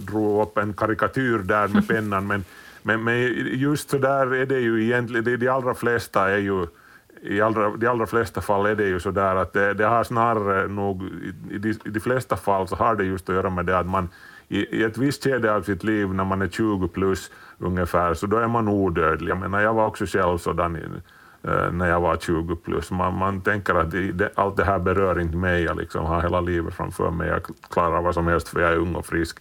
[0.00, 2.44] drog upp en karikatyr där med pennan, men,
[2.82, 3.16] men, men
[3.52, 6.66] just så där är det ju egentligen, de, de allra flesta är ju
[7.22, 10.04] i allra, de allra flesta fall är det ju så där att det, det har
[10.04, 11.02] snarare nog,
[11.50, 13.86] i de, i de flesta fall så har det just att göra med det att
[13.86, 14.08] man
[14.48, 18.26] i, i ett visst skede av sitt liv när man är 20 plus ungefär, så
[18.26, 19.30] då är man odödlig.
[19.30, 20.82] Jag menar, jag var också själv sådan eh,
[21.72, 22.90] när jag var 20 plus.
[22.90, 26.40] Man, man tänker att det, allt det här berör inte mig, jag liksom har hela
[26.40, 29.38] livet framför mig, jag klarar vad som helst för jag är ung och frisk.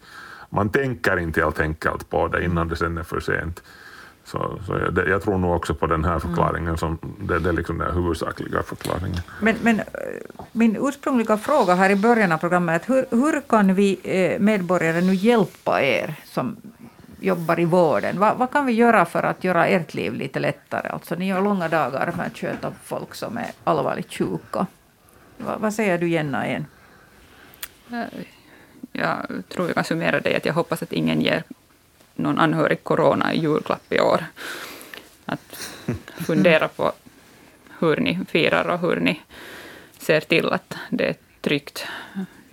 [0.49, 3.63] Man tänker inte helt enkelt på det innan det sen är för sent.
[4.23, 6.77] Så, så jag, jag, tror nog också på den här förklaringen, mm.
[6.77, 9.21] som, det, det är liksom den huvudsakliga förklaringen.
[9.41, 9.85] Men, men eh,
[10.51, 15.13] min ursprungliga fråga här i början av programmet, hur, hur kan vi eh, medborgare nu
[15.13, 16.55] hjälpa er som
[17.21, 18.19] jobbar i vården?
[18.19, 20.89] Va, vad kan vi göra för att göra ert liv lite lättare?
[20.89, 24.67] Alltså, ni har långa dagar med att sköta folk som är allvarligt sjuka.
[25.38, 26.65] Va, vad säger du, Jenna, igen?
[27.91, 28.03] Eh,
[28.91, 29.17] jag
[29.49, 31.43] tror jag kan summera det att jag hoppas att ingen ger
[32.15, 34.25] någon anhörig corona i julklapp i år.
[35.25, 35.69] Att
[36.27, 36.91] fundera på
[37.79, 39.21] hur ni firar och hur ni
[39.97, 41.86] ser till att det är tryggt.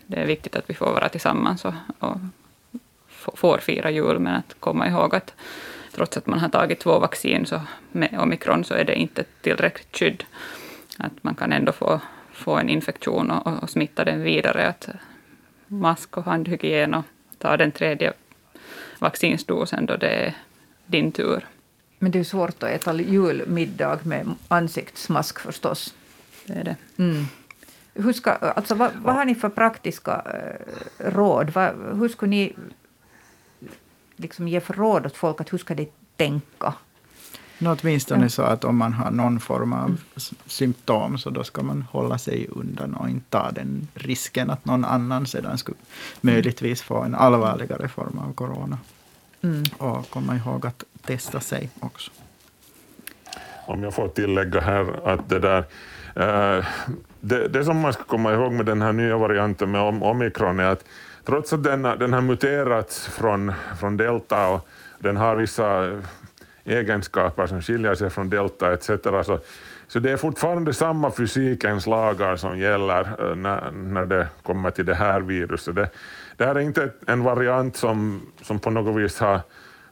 [0.07, 2.16] Det är viktigt att vi får vara tillsammans och, och
[3.18, 5.35] får fira jul, men att komma ihåg att
[5.94, 7.61] trots att man har tagit två vaccin så
[7.92, 10.24] med omikron så är det inte tillräckligt skydd.
[10.98, 12.00] Att man kan ändå få,
[12.33, 14.68] få en infektion och, och smitta den vidare.
[14.68, 14.88] Att
[15.66, 17.04] mask och handhygien och
[17.38, 18.12] ta den tredje
[18.98, 20.35] vaccinsdosen då det är
[20.87, 21.46] din tur.
[21.98, 25.94] Men det är svårt att äta julmiddag med ansiktsmask förstås.
[26.46, 26.76] Det är det.
[26.96, 27.24] Mm.
[27.94, 31.50] Hur ska, alltså, vad, vad har ni för praktiska eh, råd?
[31.50, 32.52] Vad, hur skulle ni
[34.18, 36.74] liksom ge för råd åt folk att hur ska de tänka?
[37.59, 38.28] No, åtminstone ja.
[38.28, 39.98] så att om man har någon form av mm.
[40.46, 44.85] symptom så då ska man hålla sig undan och inte ta den risken att någon
[44.85, 45.76] annan sedan skulle
[46.20, 48.78] möjligtvis få en allvarligare form av corona.
[49.42, 49.62] Mm.
[49.78, 52.11] Och komma ihåg att testa sig också.
[53.66, 55.59] Om jag får tillägga här att det där
[56.16, 56.64] uh,
[57.20, 60.64] det, det, som man ska komma ihåg med den här nya varianten med omikron är
[60.64, 60.85] att
[61.28, 66.00] trots att den, den har muterats från, från delta och den har vissa
[66.64, 68.86] egenskaper som skiljer sig från delta etc.
[69.24, 69.38] Så,
[69.88, 74.86] så det är fortfarande samma fysikens lagar som gäller eh, när, när det kommer till
[74.86, 75.74] det här viruset.
[75.74, 75.88] Det,
[76.36, 79.40] det här är inte en variant som, som på något vis har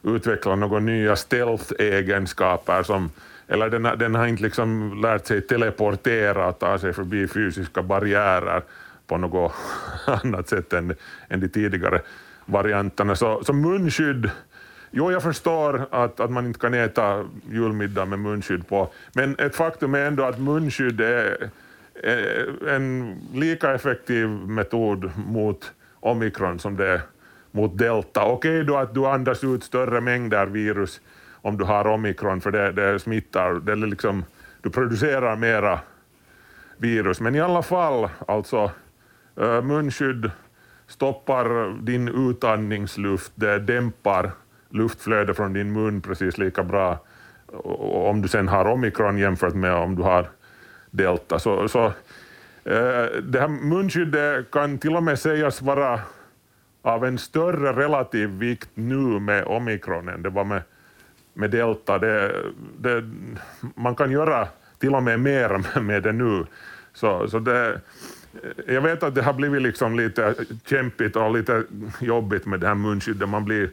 [0.03, 3.09] utvecklat några nya stealth-egenskaper som
[3.47, 8.61] eller den, den har inte liksom lärt sig teleportera och ta sig förbi fysiska barriärer
[9.07, 9.53] på något
[10.23, 10.95] annat sätt än,
[11.29, 12.01] än de tidigare
[12.45, 13.15] varianterna.
[13.15, 14.31] Så, så munskydd
[14.91, 19.55] Jo, jag förstår att, att man inte kan äta julmiddag med munskydd på, men ett
[19.55, 21.49] faktum är ändå att munskydd är
[22.67, 27.01] en lika effektiv metod mot omikron som det är
[27.51, 28.25] mot delta.
[28.25, 31.01] Okej då att du andas ut större mängder virus
[31.41, 34.25] om du har omikron, för det, det smittar, det liksom,
[34.61, 35.79] du producerar mera
[36.77, 38.71] virus, men i alla fall, alltså
[39.37, 40.31] Eh, munskydd
[40.87, 44.31] stoppar din utandningsluft, det dämpar
[44.69, 46.91] luftflödet från din mun precis lika bra
[47.53, 47.59] eh,
[48.09, 50.29] om du sen har omikron jämfört med om du har
[50.91, 51.39] delta.
[51.39, 51.85] Så, så
[52.63, 55.99] eh, det här munskyddet kan till och med sägas vara
[56.81, 60.61] av en större relativ vikt nu med omikron än det var med,
[61.33, 61.99] med delta.
[61.99, 62.41] Det,
[62.79, 63.03] det,
[63.75, 64.47] man kan göra
[64.79, 66.45] till och med mer med det nu.
[66.93, 67.81] Så, så det,
[68.67, 71.63] jag vet att det har blivit liksom lite kämpigt och lite
[71.99, 73.29] jobbigt med det här munskyddet.
[73.29, 73.69] Man, blir,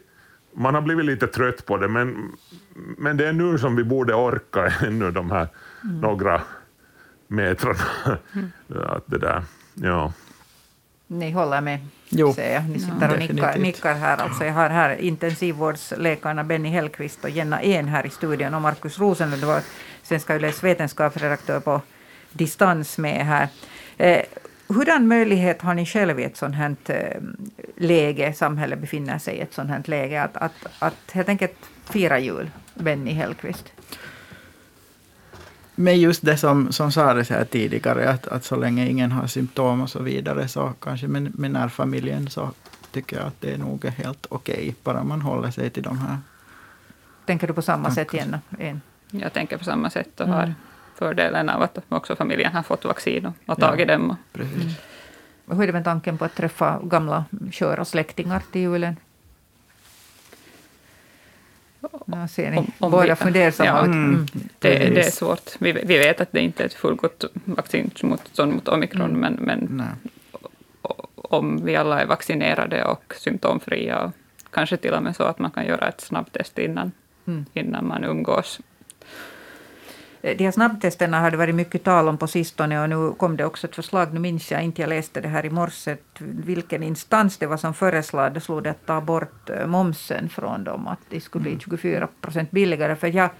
[0.52, 2.32] man har blivit lite trött på det, men,
[2.98, 5.48] men det är nu som vi borde orka ännu de här
[5.84, 6.00] mm.
[6.00, 6.42] några
[7.26, 8.18] metrarna.
[8.34, 8.50] Mm.
[8.86, 9.42] att det där,
[9.74, 10.12] ja.
[11.06, 12.32] Ni håller med, jo.
[12.32, 12.68] säger jag.
[12.68, 14.16] Ni sitter och nickar, nickar, här.
[14.16, 18.98] Alltså jag har här intensivvårdsläkarna Benny Hellqvist och Jenna En här i studion och Markus
[18.98, 19.60] Rosenlund, var
[20.02, 21.80] Svenska Yles vetenskapsredaktör på
[22.32, 23.48] distans med här.
[24.74, 27.20] Hurdan möjlighet har ni själv i ett sådant här eh,
[27.76, 32.18] läge, samhället befinner sig i ett sådant här läge, att, att, att helt enkelt fira
[32.18, 33.72] jul, Benny Hellqvist?
[35.74, 39.80] Men just det som, som sades här tidigare, att, att så länge ingen har symptom
[39.80, 42.50] och så vidare, så kanske med, med närfamiljen så
[42.92, 45.98] tycker jag att det är nog helt okej, okay, bara man håller sig till de
[45.98, 46.18] här
[47.26, 48.04] Tänker du på samma tankar.
[48.04, 48.14] sätt
[48.58, 48.80] igen?
[49.10, 50.54] Jag tänker på samma sätt och mm.
[50.94, 54.16] Fördelen av att också familjen har fått vaccin och, tagit ja, dem.
[54.32, 54.62] Precis.
[54.62, 55.58] Mm.
[55.58, 58.96] Hur är det med tanken på att träffa gamla sköra släktingar till julen?
[62.06, 63.86] Ja, ser ni, om, om båda fundersamma ja, ut.
[63.86, 64.26] Mm.
[64.58, 65.50] Det, det, är svårt.
[65.58, 69.20] Vi, vi, vet att det inte är ett fullgott vaccin mot, mot omikron, mm.
[69.20, 69.82] men, men
[71.14, 74.12] om vi alla är vaccinerade och symptomfria, och
[74.50, 76.92] kanske till och med så att man kan göra ett snabbtest innan,
[77.26, 77.46] mm.
[77.52, 78.60] innan man umgås,
[80.24, 83.44] de här snabbtesterna har det varit mycket tal om på sistone och nu kom det
[83.44, 87.36] också ett förslag, nu minns jag inte, jag läste det här i morse, vilken instans
[87.38, 91.42] det var som föreslog det att ta bort eh, momsen från dem, att det skulle
[91.42, 92.08] bli 24 mm.
[92.20, 92.96] procent billigare.
[92.96, 93.30] För jag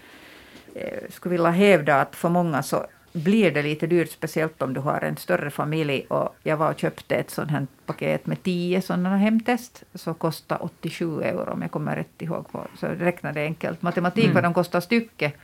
[0.75, 4.81] eh, skulle vilja hävda att för många så blir det lite dyrt, speciellt om du
[4.81, 6.07] har en större familj.
[6.09, 10.61] Och jag var och köpte ett sånt här paket med tio sådana hemtest, så kostade
[10.61, 12.53] 87 euro om jag kommer rätt ihåg.
[12.53, 13.83] På, så räknade enkelt.
[13.83, 14.35] Matematik mm.
[14.35, 15.35] vad de kostar stycket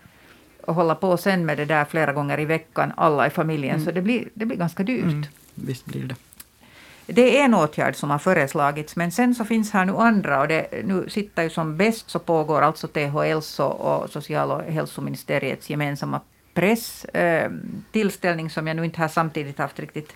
[0.70, 3.84] och hålla på sen med det där flera gånger i veckan, alla i familjen, mm.
[3.84, 5.04] så det blir, det blir ganska dyrt.
[5.04, 5.26] Mm.
[5.54, 6.14] Visst blir det.
[7.06, 10.48] Det är en åtgärd som har föreslagits, men sen så finns här nu andra och
[10.48, 16.20] det, nu sitter ju som bäst så pågår alltså THLs och, social och hälsoministeriets gemensamma
[16.54, 20.12] presstillställning eh, som jag nu inte har samtidigt haft riktigt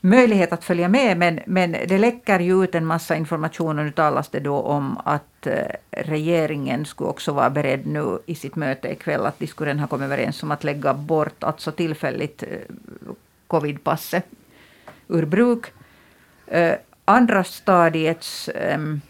[0.00, 3.90] möjlighet att följa med, men, men det läcker ju ut en massa information och nu
[3.90, 8.88] talas det då om att eh, regeringen skulle också vara beredd nu i sitt möte
[8.88, 12.48] ikväll att de skulle ha kommit överens om att lägga bort, alltså tillfälligt, eh,
[13.46, 14.26] covidpasset
[15.08, 15.66] ur bruk.
[16.46, 19.00] Eh, andra stadiets ehm,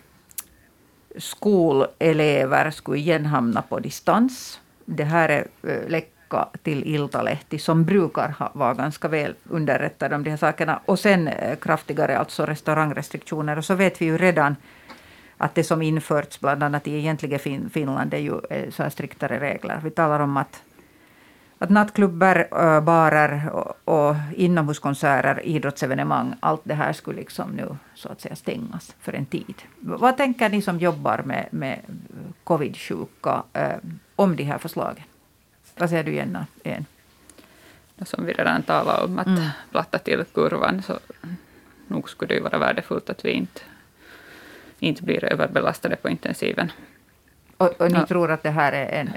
[1.17, 4.61] skolelever skulle igen hamna på distans.
[4.85, 5.47] Det här är
[6.29, 10.81] vecka till Iltalehti som brukar ha, vara ganska väl underrättade om de här sakerna.
[10.87, 13.59] Och sen eh, kraftigare alltså restaurangrestriktioner.
[13.59, 14.57] Och så vet vi ju redan
[15.39, 18.91] att det som införts bland annat i egentligen fin Finland är ju eh, så här
[18.91, 19.81] striktare regler.
[19.85, 20.63] Vi talar om att,
[21.59, 28.09] att nattklubbar, eh, barer och, och inomhuskonserter, idrottsevenemang, allt det här skulle liksom nu så
[28.09, 29.63] att säga stängas för en tid.
[29.81, 31.79] Vad tänker ni som jobbar med, med
[32.45, 33.79] covid-sjuka eh,
[34.17, 35.08] om de här förslagen?
[35.79, 36.47] Vad säger du Jenna?
[36.63, 36.87] En?
[38.03, 39.49] Som vi redan talade om, att mm.
[39.71, 40.99] platta till kurvan, så
[41.87, 43.61] nog skulle det vara värdefullt att vi inte,
[44.79, 46.73] inte blir överbelastade på intensiven.
[47.57, 48.07] Och, och ni ja.
[48.07, 49.11] tror att det här är en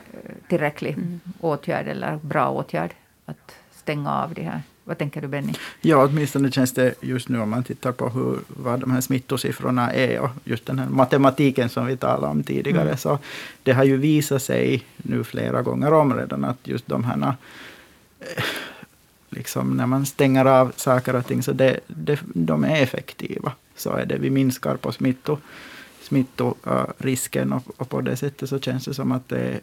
[0.48, 1.20] tillräcklig mm.
[1.40, 2.94] åtgärd eller bra åtgärd
[3.26, 4.62] att stänga av det här?
[4.84, 5.54] Vad tänker du Benny?
[5.82, 9.94] Ja, åtminstone känns det just nu om man tittar på hur, vad de här smittosiffrorna
[9.94, 12.82] är och just den här matematiken som vi talade om tidigare.
[12.82, 12.98] Mm.
[12.98, 13.20] Så
[13.64, 17.36] det har ju visat sig nu flera gånger om redan att just de här
[18.20, 18.44] eh,
[19.30, 23.52] liksom när man stänger av saker och ting, så det, det, de är effektiva.
[23.76, 24.18] Så är det.
[24.18, 25.38] Vi minskar på smitto,
[26.02, 29.60] smittorisken och, och på det sättet så känns det som att det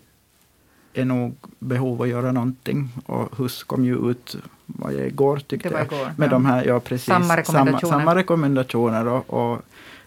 [0.95, 2.89] är nog behov att göra någonting.
[3.07, 4.37] Och HUS kom ju ut
[4.77, 5.87] var jag igår tyckte jag.
[5.87, 6.31] Igår, med ja.
[6.31, 7.81] de här, ja, precis, samma rekommendationer.
[7.81, 9.63] Samma, samma rekommendationer och, och,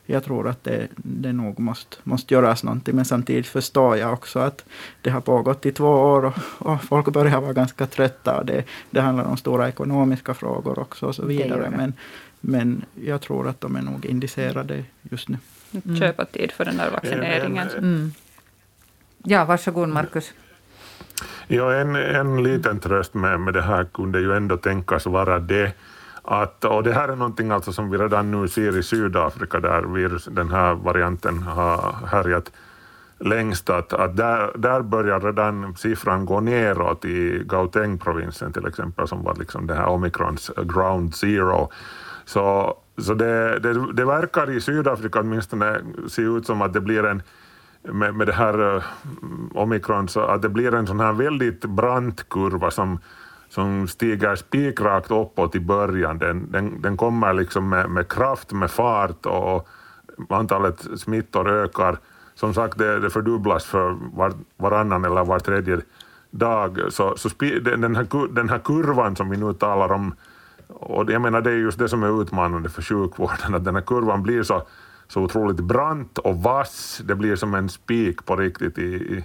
[0.05, 2.95] jag tror att det, det nog måste, måste göras någonting.
[2.95, 4.65] Men samtidigt förstår jag också att
[5.01, 8.43] det har pågått i två år och, och folk börjar vara ganska trötta.
[8.43, 11.69] Det, det handlar om stora ekonomiska frågor också och så vidare.
[11.77, 11.93] Men,
[12.39, 15.37] men jag tror att de är nog indicerade just nu.
[15.85, 15.99] Mm.
[15.99, 17.69] Köpa tid för den där vaccineringen.
[17.69, 18.11] Mm.
[19.23, 20.33] Ja, varsågod Markus.
[21.53, 25.73] Ja, en, en liten tröst med, med det här kunde ju ändå tänkas vara det
[26.23, 29.81] att, och det här är någonting alltså som vi redan nu ser i Sydafrika där
[29.81, 32.51] virus, den här varianten har härjat
[33.19, 39.23] längst, att, att där, där börjar redan siffran gå neråt i Gauteng-provinsen till exempel, som
[39.23, 41.69] var liksom det här omikrons ground zero.
[42.25, 47.05] Så, så det, det, det verkar i Sydafrika åtminstone se ut som att det blir
[47.05, 47.21] en
[47.83, 48.83] med, med det här uh,
[49.53, 52.99] omikron, så att det blir en sån här väldigt brant kurva som
[53.51, 56.17] som stiger spikrakt uppåt i början.
[56.17, 59.67] Den, den, den kommer liksom med, med kraft, med fart och
[60.29, 61.97] antalet smittor ökar.
[62.35, 65.81] Som sagt, det, det fördubblas för var, varannan eller var tredje
[66.29, 66.79] dag.
[66.89, 67.29] Så, så
[67.61, 70.15] den, här, den här kurvan som vi nu talar om,
[70.67, 73.81] och jag menar det är just det som är utmanande för sjukvården, att den här
[73.81, 74.63] kurvan blir så,
[75.11, 79.23] så otroligt brant och vass, det blir som en spik på riktigt i, i,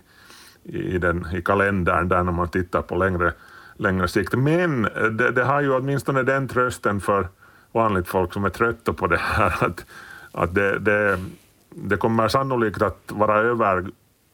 [0.95, 3.33] i, den, i kalendern där när man tittar på längre,
[3.77, 4.35] längre sikt.
[4.35, 4.83] Men
[5.19, 7.29] det, det har ju åtminstone den trösten för
[7.73, 9.87] vanligt folk som är trötta på det här, att,
[10.33, 11.19] att det, det,
[11.71, 13.87] det kommer sannolikt att vara över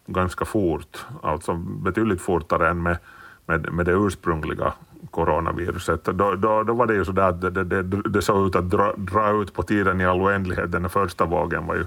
[0.07, 2.99] ganska fort, alltså betydligt fortare än med,
[3.47, 4.73] med, med det ursprungliga
[5.11, 6.05] coronaviruset.
[6.05, 8.71] Då, då, då var det ju så där att det, det, det såg ut att
[8.71, 10.73] dra, dra, ut på tiden i all oändlighet.
[10.73, 11.85] Den första vågen var ju,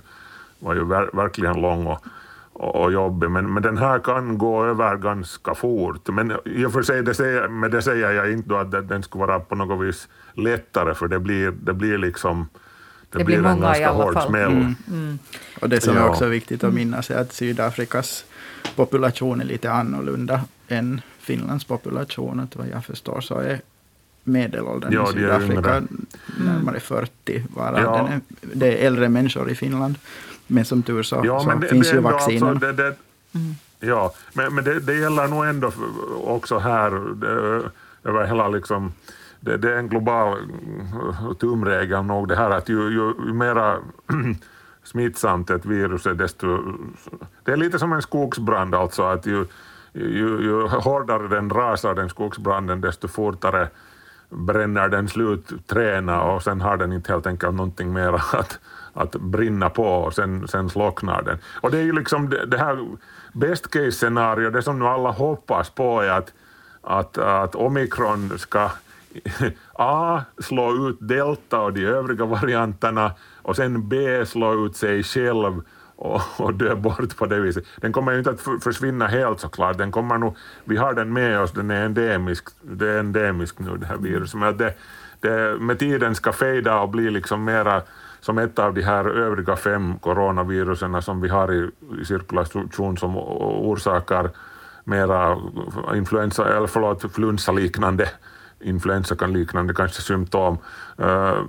[0.60, 2.06] var ju ver, verkligen lång och,
[2.54, 6.10] och, och jobbig, men, men den här kan gå över ganska fort.
[6.10, 9.26] Men i och för sig, det säger, med det säger jag inte att den skulle
[9.26, 12.48] vara på något vis lättare, för det blir, det blir liksom
[13.12, 14.52] det, det blir, blir en ganska hård smäll.
[14.52, 14.76] Mm.
[14.92, 15.20] Mm.
[15.62, 16.02] Och det som ja.
[16.02, 18.26] är också viktigt att minnas är att Sydafrikas
[18.76, 22.40] population är lite annorlunda än Finlands population.
[22.40, 23.62] Att vad jag förstår så är
[24.24, 25.84] medelåldern ja, i Sydafrika
[26.40, 28.08] närmare 40, varav ja.
[28.08, 29.96] är, det är äldre människor i Finland.
[30.48, 32.50] Men som tur så, ja, så det, finns det ju vaccinen.
[32.50, 32.96] Alltså, det,
[33.34, 33.56] mm.
[33.80, 35.72] Ja, men, men det, det gäller nog ändå
[36.24, 36.92] också här
[38.04, 38.94] över hela liksom
[39.40, 40.38] det, det, är en global
[41.40, 43.78] tumregel nog det här att ju, ju, ju mera
[44.84, 46.60] smittsamt ett virus är desto...
[47.44, 49.46] Det är lite som en skogsbrand alltså att ju,
[49.96, 53.70] ju, ju hårdare den rasar den skogsbranden desto fortare
[54.30, 58.60] bränner den slut träna och sen har den inte helt enkelt någonting mer att,
[58.94, 61.38] att brinna på och sen, sen slocknar den.
[61.62, 62.88] Och det är ju liksom det, det här
[63.34, 66.34] best case scenario, det som nu alla hoppas på är att,
[66.82, 68.70] att, att omikron ska
[69.74, 70.22] A.
[70.40, 74.26] slå ut delta och de övriga varianterna och sen B.
[74.26, 75.62] slå ut sig själv
[75.96, 77.66] och, och dö bort på det viset.
[77.78, 81.40] Den kommer ju inte att försvinna helt såklart, den kommer nog, vi har den med
[81.40, 84.74] oss, den är endemisk, det är endemisk nu det här viruset, men det,
[85.20, 87.82] det med tiden ska fejda och bli liksom mera
[88.20, 91.70] som ett av de här övriga fem coronavirusen som vi har i,
[92.02, 94.30] i cirkulation som orsakar
[94.84, 95.38] mera
[95.96, 98.10] influensa, eller förlåt, flunsa-liknande
[98.60, 100.58] influensa kan liknande kanske symptom.
[101.00, 101.44] Uh,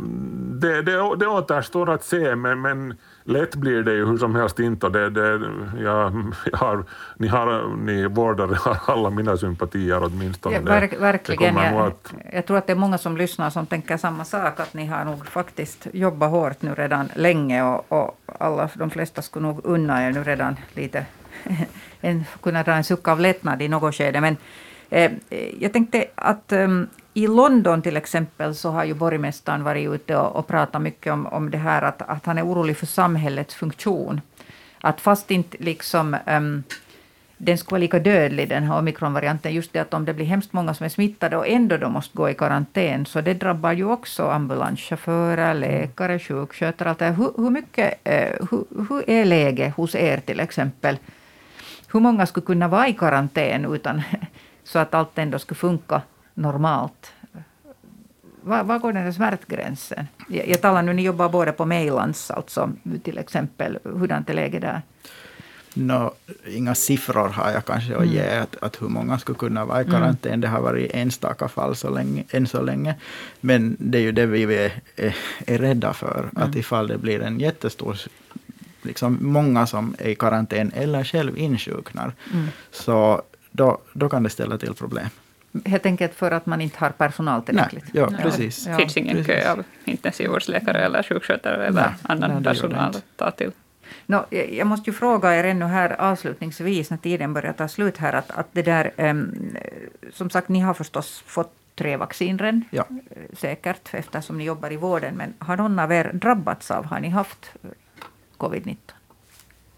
[0.61, 4.59] det, det, det återstår att se, men, men lätt blir det ju hur som helst
[4.59, 4.89] inte.
[4.89, 5.41] Det, det,
[5.81, 6.13] ja,
[6.53, 6.85] har,
[7.17, 10.55] ni, har, ni vårdare har alla mina sympatier åtminstone.
[10.55, 11.57] Ja, verk, verkligen.
[11.57, 12.15] Jag, att...
[12.33, 15.05] jag tror att det är många som lyssnar som tänker samma sak, att ni har
[15.05, 20.07] nog faktiskt jobbat hårt nu redan länge och, och alla, de flesta skulle nog unna
[20.07, 21.07] er nu redan lite
[22.01, 24.21] en, kunna dra en suck av lättnad i något skede.
[24.21, 24.39] Men eh,
[24.91, 25.13] Eh,
[25.61, 30.37] jag tänkte att ehm, i London till exempel så har ju borgmästaren varit ute och,
[30.37, 34.21] och pratat mycket om, om det här att, att han är orolig för samhällets funktion.
[34.81, 36.63] Att fast inte liksom um,
[37.37, 40.53] den skulle vara lika dödlig, den här omikronvarianten, just det att om det blir hemskt
[40.53, 43.85] många som är smittade och ändå de måste gå i karantän, så det drabbar ju
[43.85, 46.91] också ambulanschaufförer, läkare, sjukskötare.
[46.91, 47.11] Allt det.
[47.11, 50.99] Hur, hur, mycket, eh, uh, hur, hur är läget hos er till exempel?
[51.93, 54.03] Hur många skulle kunna vara i karantän utan
[54.67, 56.03] så att allt ändå skulle funka
[56.35, 57.13] normalt?
[58.41, 60.07] Var, var går den där smärtgränsen?
[60.29, 62.71] Jag, jag talar nu, ni jobbar både på Mejlands, alltså
[63.03, 63.79] till exempel.
[63.85, 64.83] Hurdant är läget där?
[65.75, 66.11] No,
[66.47, 68.43] inga siffror har jag kanske att ge, mm.
[68.43, 69.93] att, att hur många skulle kunna vara i mm.
[69.93, 70.33] karantän.
[70.33, 70.41] Mm.
[70.41, 72.95] Det har varit enstaka fall så länge, än så länge.
[73.41, 76.49] Men det är ju det vi är, är, är rädda för, mm.
[76.49, 77.99] att ifall det blir en jättestor
[78.83, 82.47] liksom många som är i karantän eller själv insjuknar, mm.
[82.71, 83.23] så
[83.57, 85.09] då, då kan det ställa till problem.
[85.65, 87.85] Helt enkelt för att man inte har personal tillräckligt.
[87.95, 88.65] Nej, ja, precis.
[88.65, 89.45] Det finns ingen precis.
[89.45, 93.51] kö av intensivvårdsläkare eller sjukskötare eller nej, annan nej, personal att ta till.
[94.07, 98.13] No, jag måste ju fråga er ännu här avslutningsvis, när tiden börjar ta slut här,
[98.13, 99.57] att, att det där, um,
[100.13, 102.85] som sagt, ni har förstås fått tre vaccinren, ja.
[103.33, 107.09] säkert, eftersom ni jobbar i vården, men har någon av er drabbats av, har ni
[107.09, 107.53] haft
[108.39, 108.77] covid-19?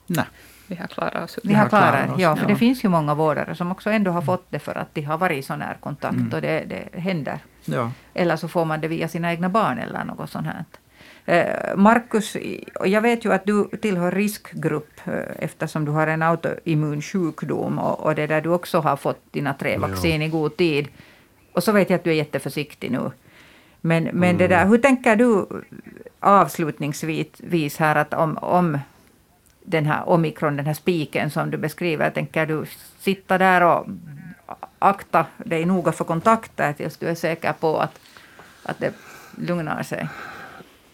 [0.06, 0.24] Nej.
[0.68, 1.38] Vi har klarat oss.
[1.44, 2.48] Vi har klarat oss, ja, för ja.
[2.48, 5.18] det finns ju många vårdare som också ändå har fått det för att de har
[5.18, 6.32] varit i sån här kontakt mm.
[6.32, 7.38] och det, det händer.
[7.64, 7.90] Ja.
[8.14, 10.64] Eller så får man det via sina egna barn eller något sånt här.
[11.24, 12.36] Eh, Markus,
[12.84, 18.00] jag vet ju att du tillhör riskgrupp eh, eftersom du har en autoimmun sjukdom och,
[18.00, 20.88] och det där du också har fått dina tre vaccin i god tid.
[21.52, 23.10] Och så vet jag att du är jätteförsiktig nu.
[23.80, 24.38] Men, men mm.
[24.38, 25.46] det där, hur tänker du
[26.20, 28.78] avslutningsvis här att om, om
[29.68, 32.64] den här omikron, den här spiken som du beskriver, tänker du
[32.98, 33.86] sitta där och
[34.78, 38.00] akta dig noga för kontakter tills du är säker på att,
[38.62, 38.94] att det
[39.36, 40.08] lugnar sig.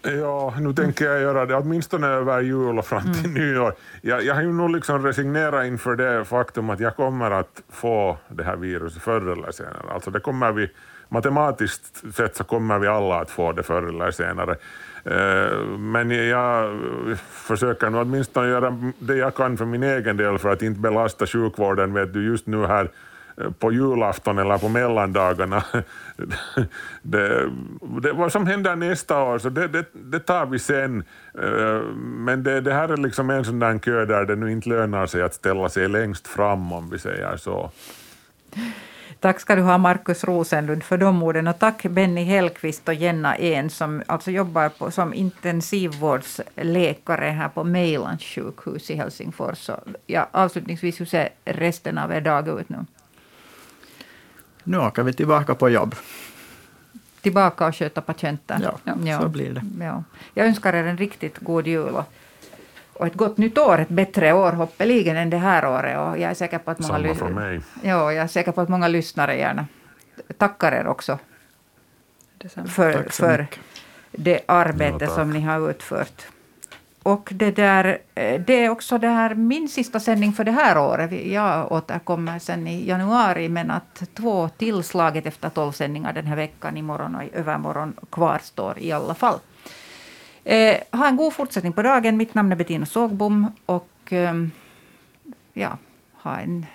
[0.02, 3.34] Ja, nu tänker jag göra det åtminstone över jul och fram till mm.
[3.34, 3.74] nyår.
[4.02, 8.18] Jag, jag har ju nog liksom resignerat inför det faktum att jag kommer att få
[8.28, 9.92] det här viruset förr eller senare.
[9.92, 10.70] Alltså det kommer vi,
[11.08, 14.56] matematiskt sett så kommer vi alla att få det förr eller senare.
[15.04, 16.78] Eh, men jag
[17.30, 21.26] försöker nog åtminstone göra det jag kan för min egen del för att inte belasta
[21.26, 22.90] sjukvården vet du, just nu här
[23.36, 25.64] eh, på julafton eller på mellandagarna.
[27.02, 27.50] Det,
[28.02, 31.04] det, vad som händer nästa år, så det, det, det tar vi sen.
[31.38, 34.68] Eh, men det, det, här är liksom en sån där kö där det nu inte
[34.68, 37.70] lönar sig att ställa sig längst fram, om vi säger så.
[39.24, 41.46] Tack ska du ha, Markus Rosenlund, för de orden.
[41.46, 47.64] Och tack Benny Hellqvist och Jenna En som alltså jobbar på, som intensivvårdsläkare här på
[47.64, 49.68] Mejlans sjukhus i Helsingfors.
[49.68, 52.86] Och, ja, avslutningsvis, hur ser resten av er dag ut nu?
[54.64, 55.94] Nu åker vi tillbaka på jobb.
[57.20, 58.58] Tillbaka och sköta patienter?
[58.62, 59.20] Ja, ja.
[59.20, 59.84] så blir det.
[59.84, 60.04] Ja.
[60.34, 62.02] Jag önskar er en riktigt god jul.
[62.94, 65.98] Och, ett gott nytt år, ett bättre år hoppeligen än det här året.
[65.98, 67.60] Och jag är säker på att många, Samma från mig.
[67.82, 69.66] Ja, jag är säker på att många lyssnare gärna
[70.38, 71.18] tackar er också
[72.66, 73.46] för, för
[74.12, 76.26] det arbete ja, som ni har utfört.
[77.02, 80.78] Och det, där, eh, det är också det här min sista sändning för det här
[80.78, 81.26] året.
[81.26, 86.76] Jag återkommer sen i januari, men att två tillslaget efter tolv sändningar den här veckan,
[86.76, 89.38] imorgon och i övermorgon, kvarstår i alla fall.
[90.44, 92.16] Eh, ha en god fortsättning på dagen.
[92.16, 93.52] Mitt namn är Bettina Sågbom.
[93.66, 94.34] Och eh,
[95.52, 95.78] ja,
[96.12, 96.66] ha en...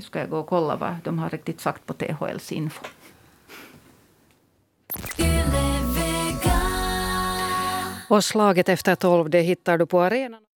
[0.00, 2.84] Ska jag gå och kolla vad de har riktigt sagt på THLs info.
[8.08, 10.47] Och slaget efter tolv det hittar du på arenan.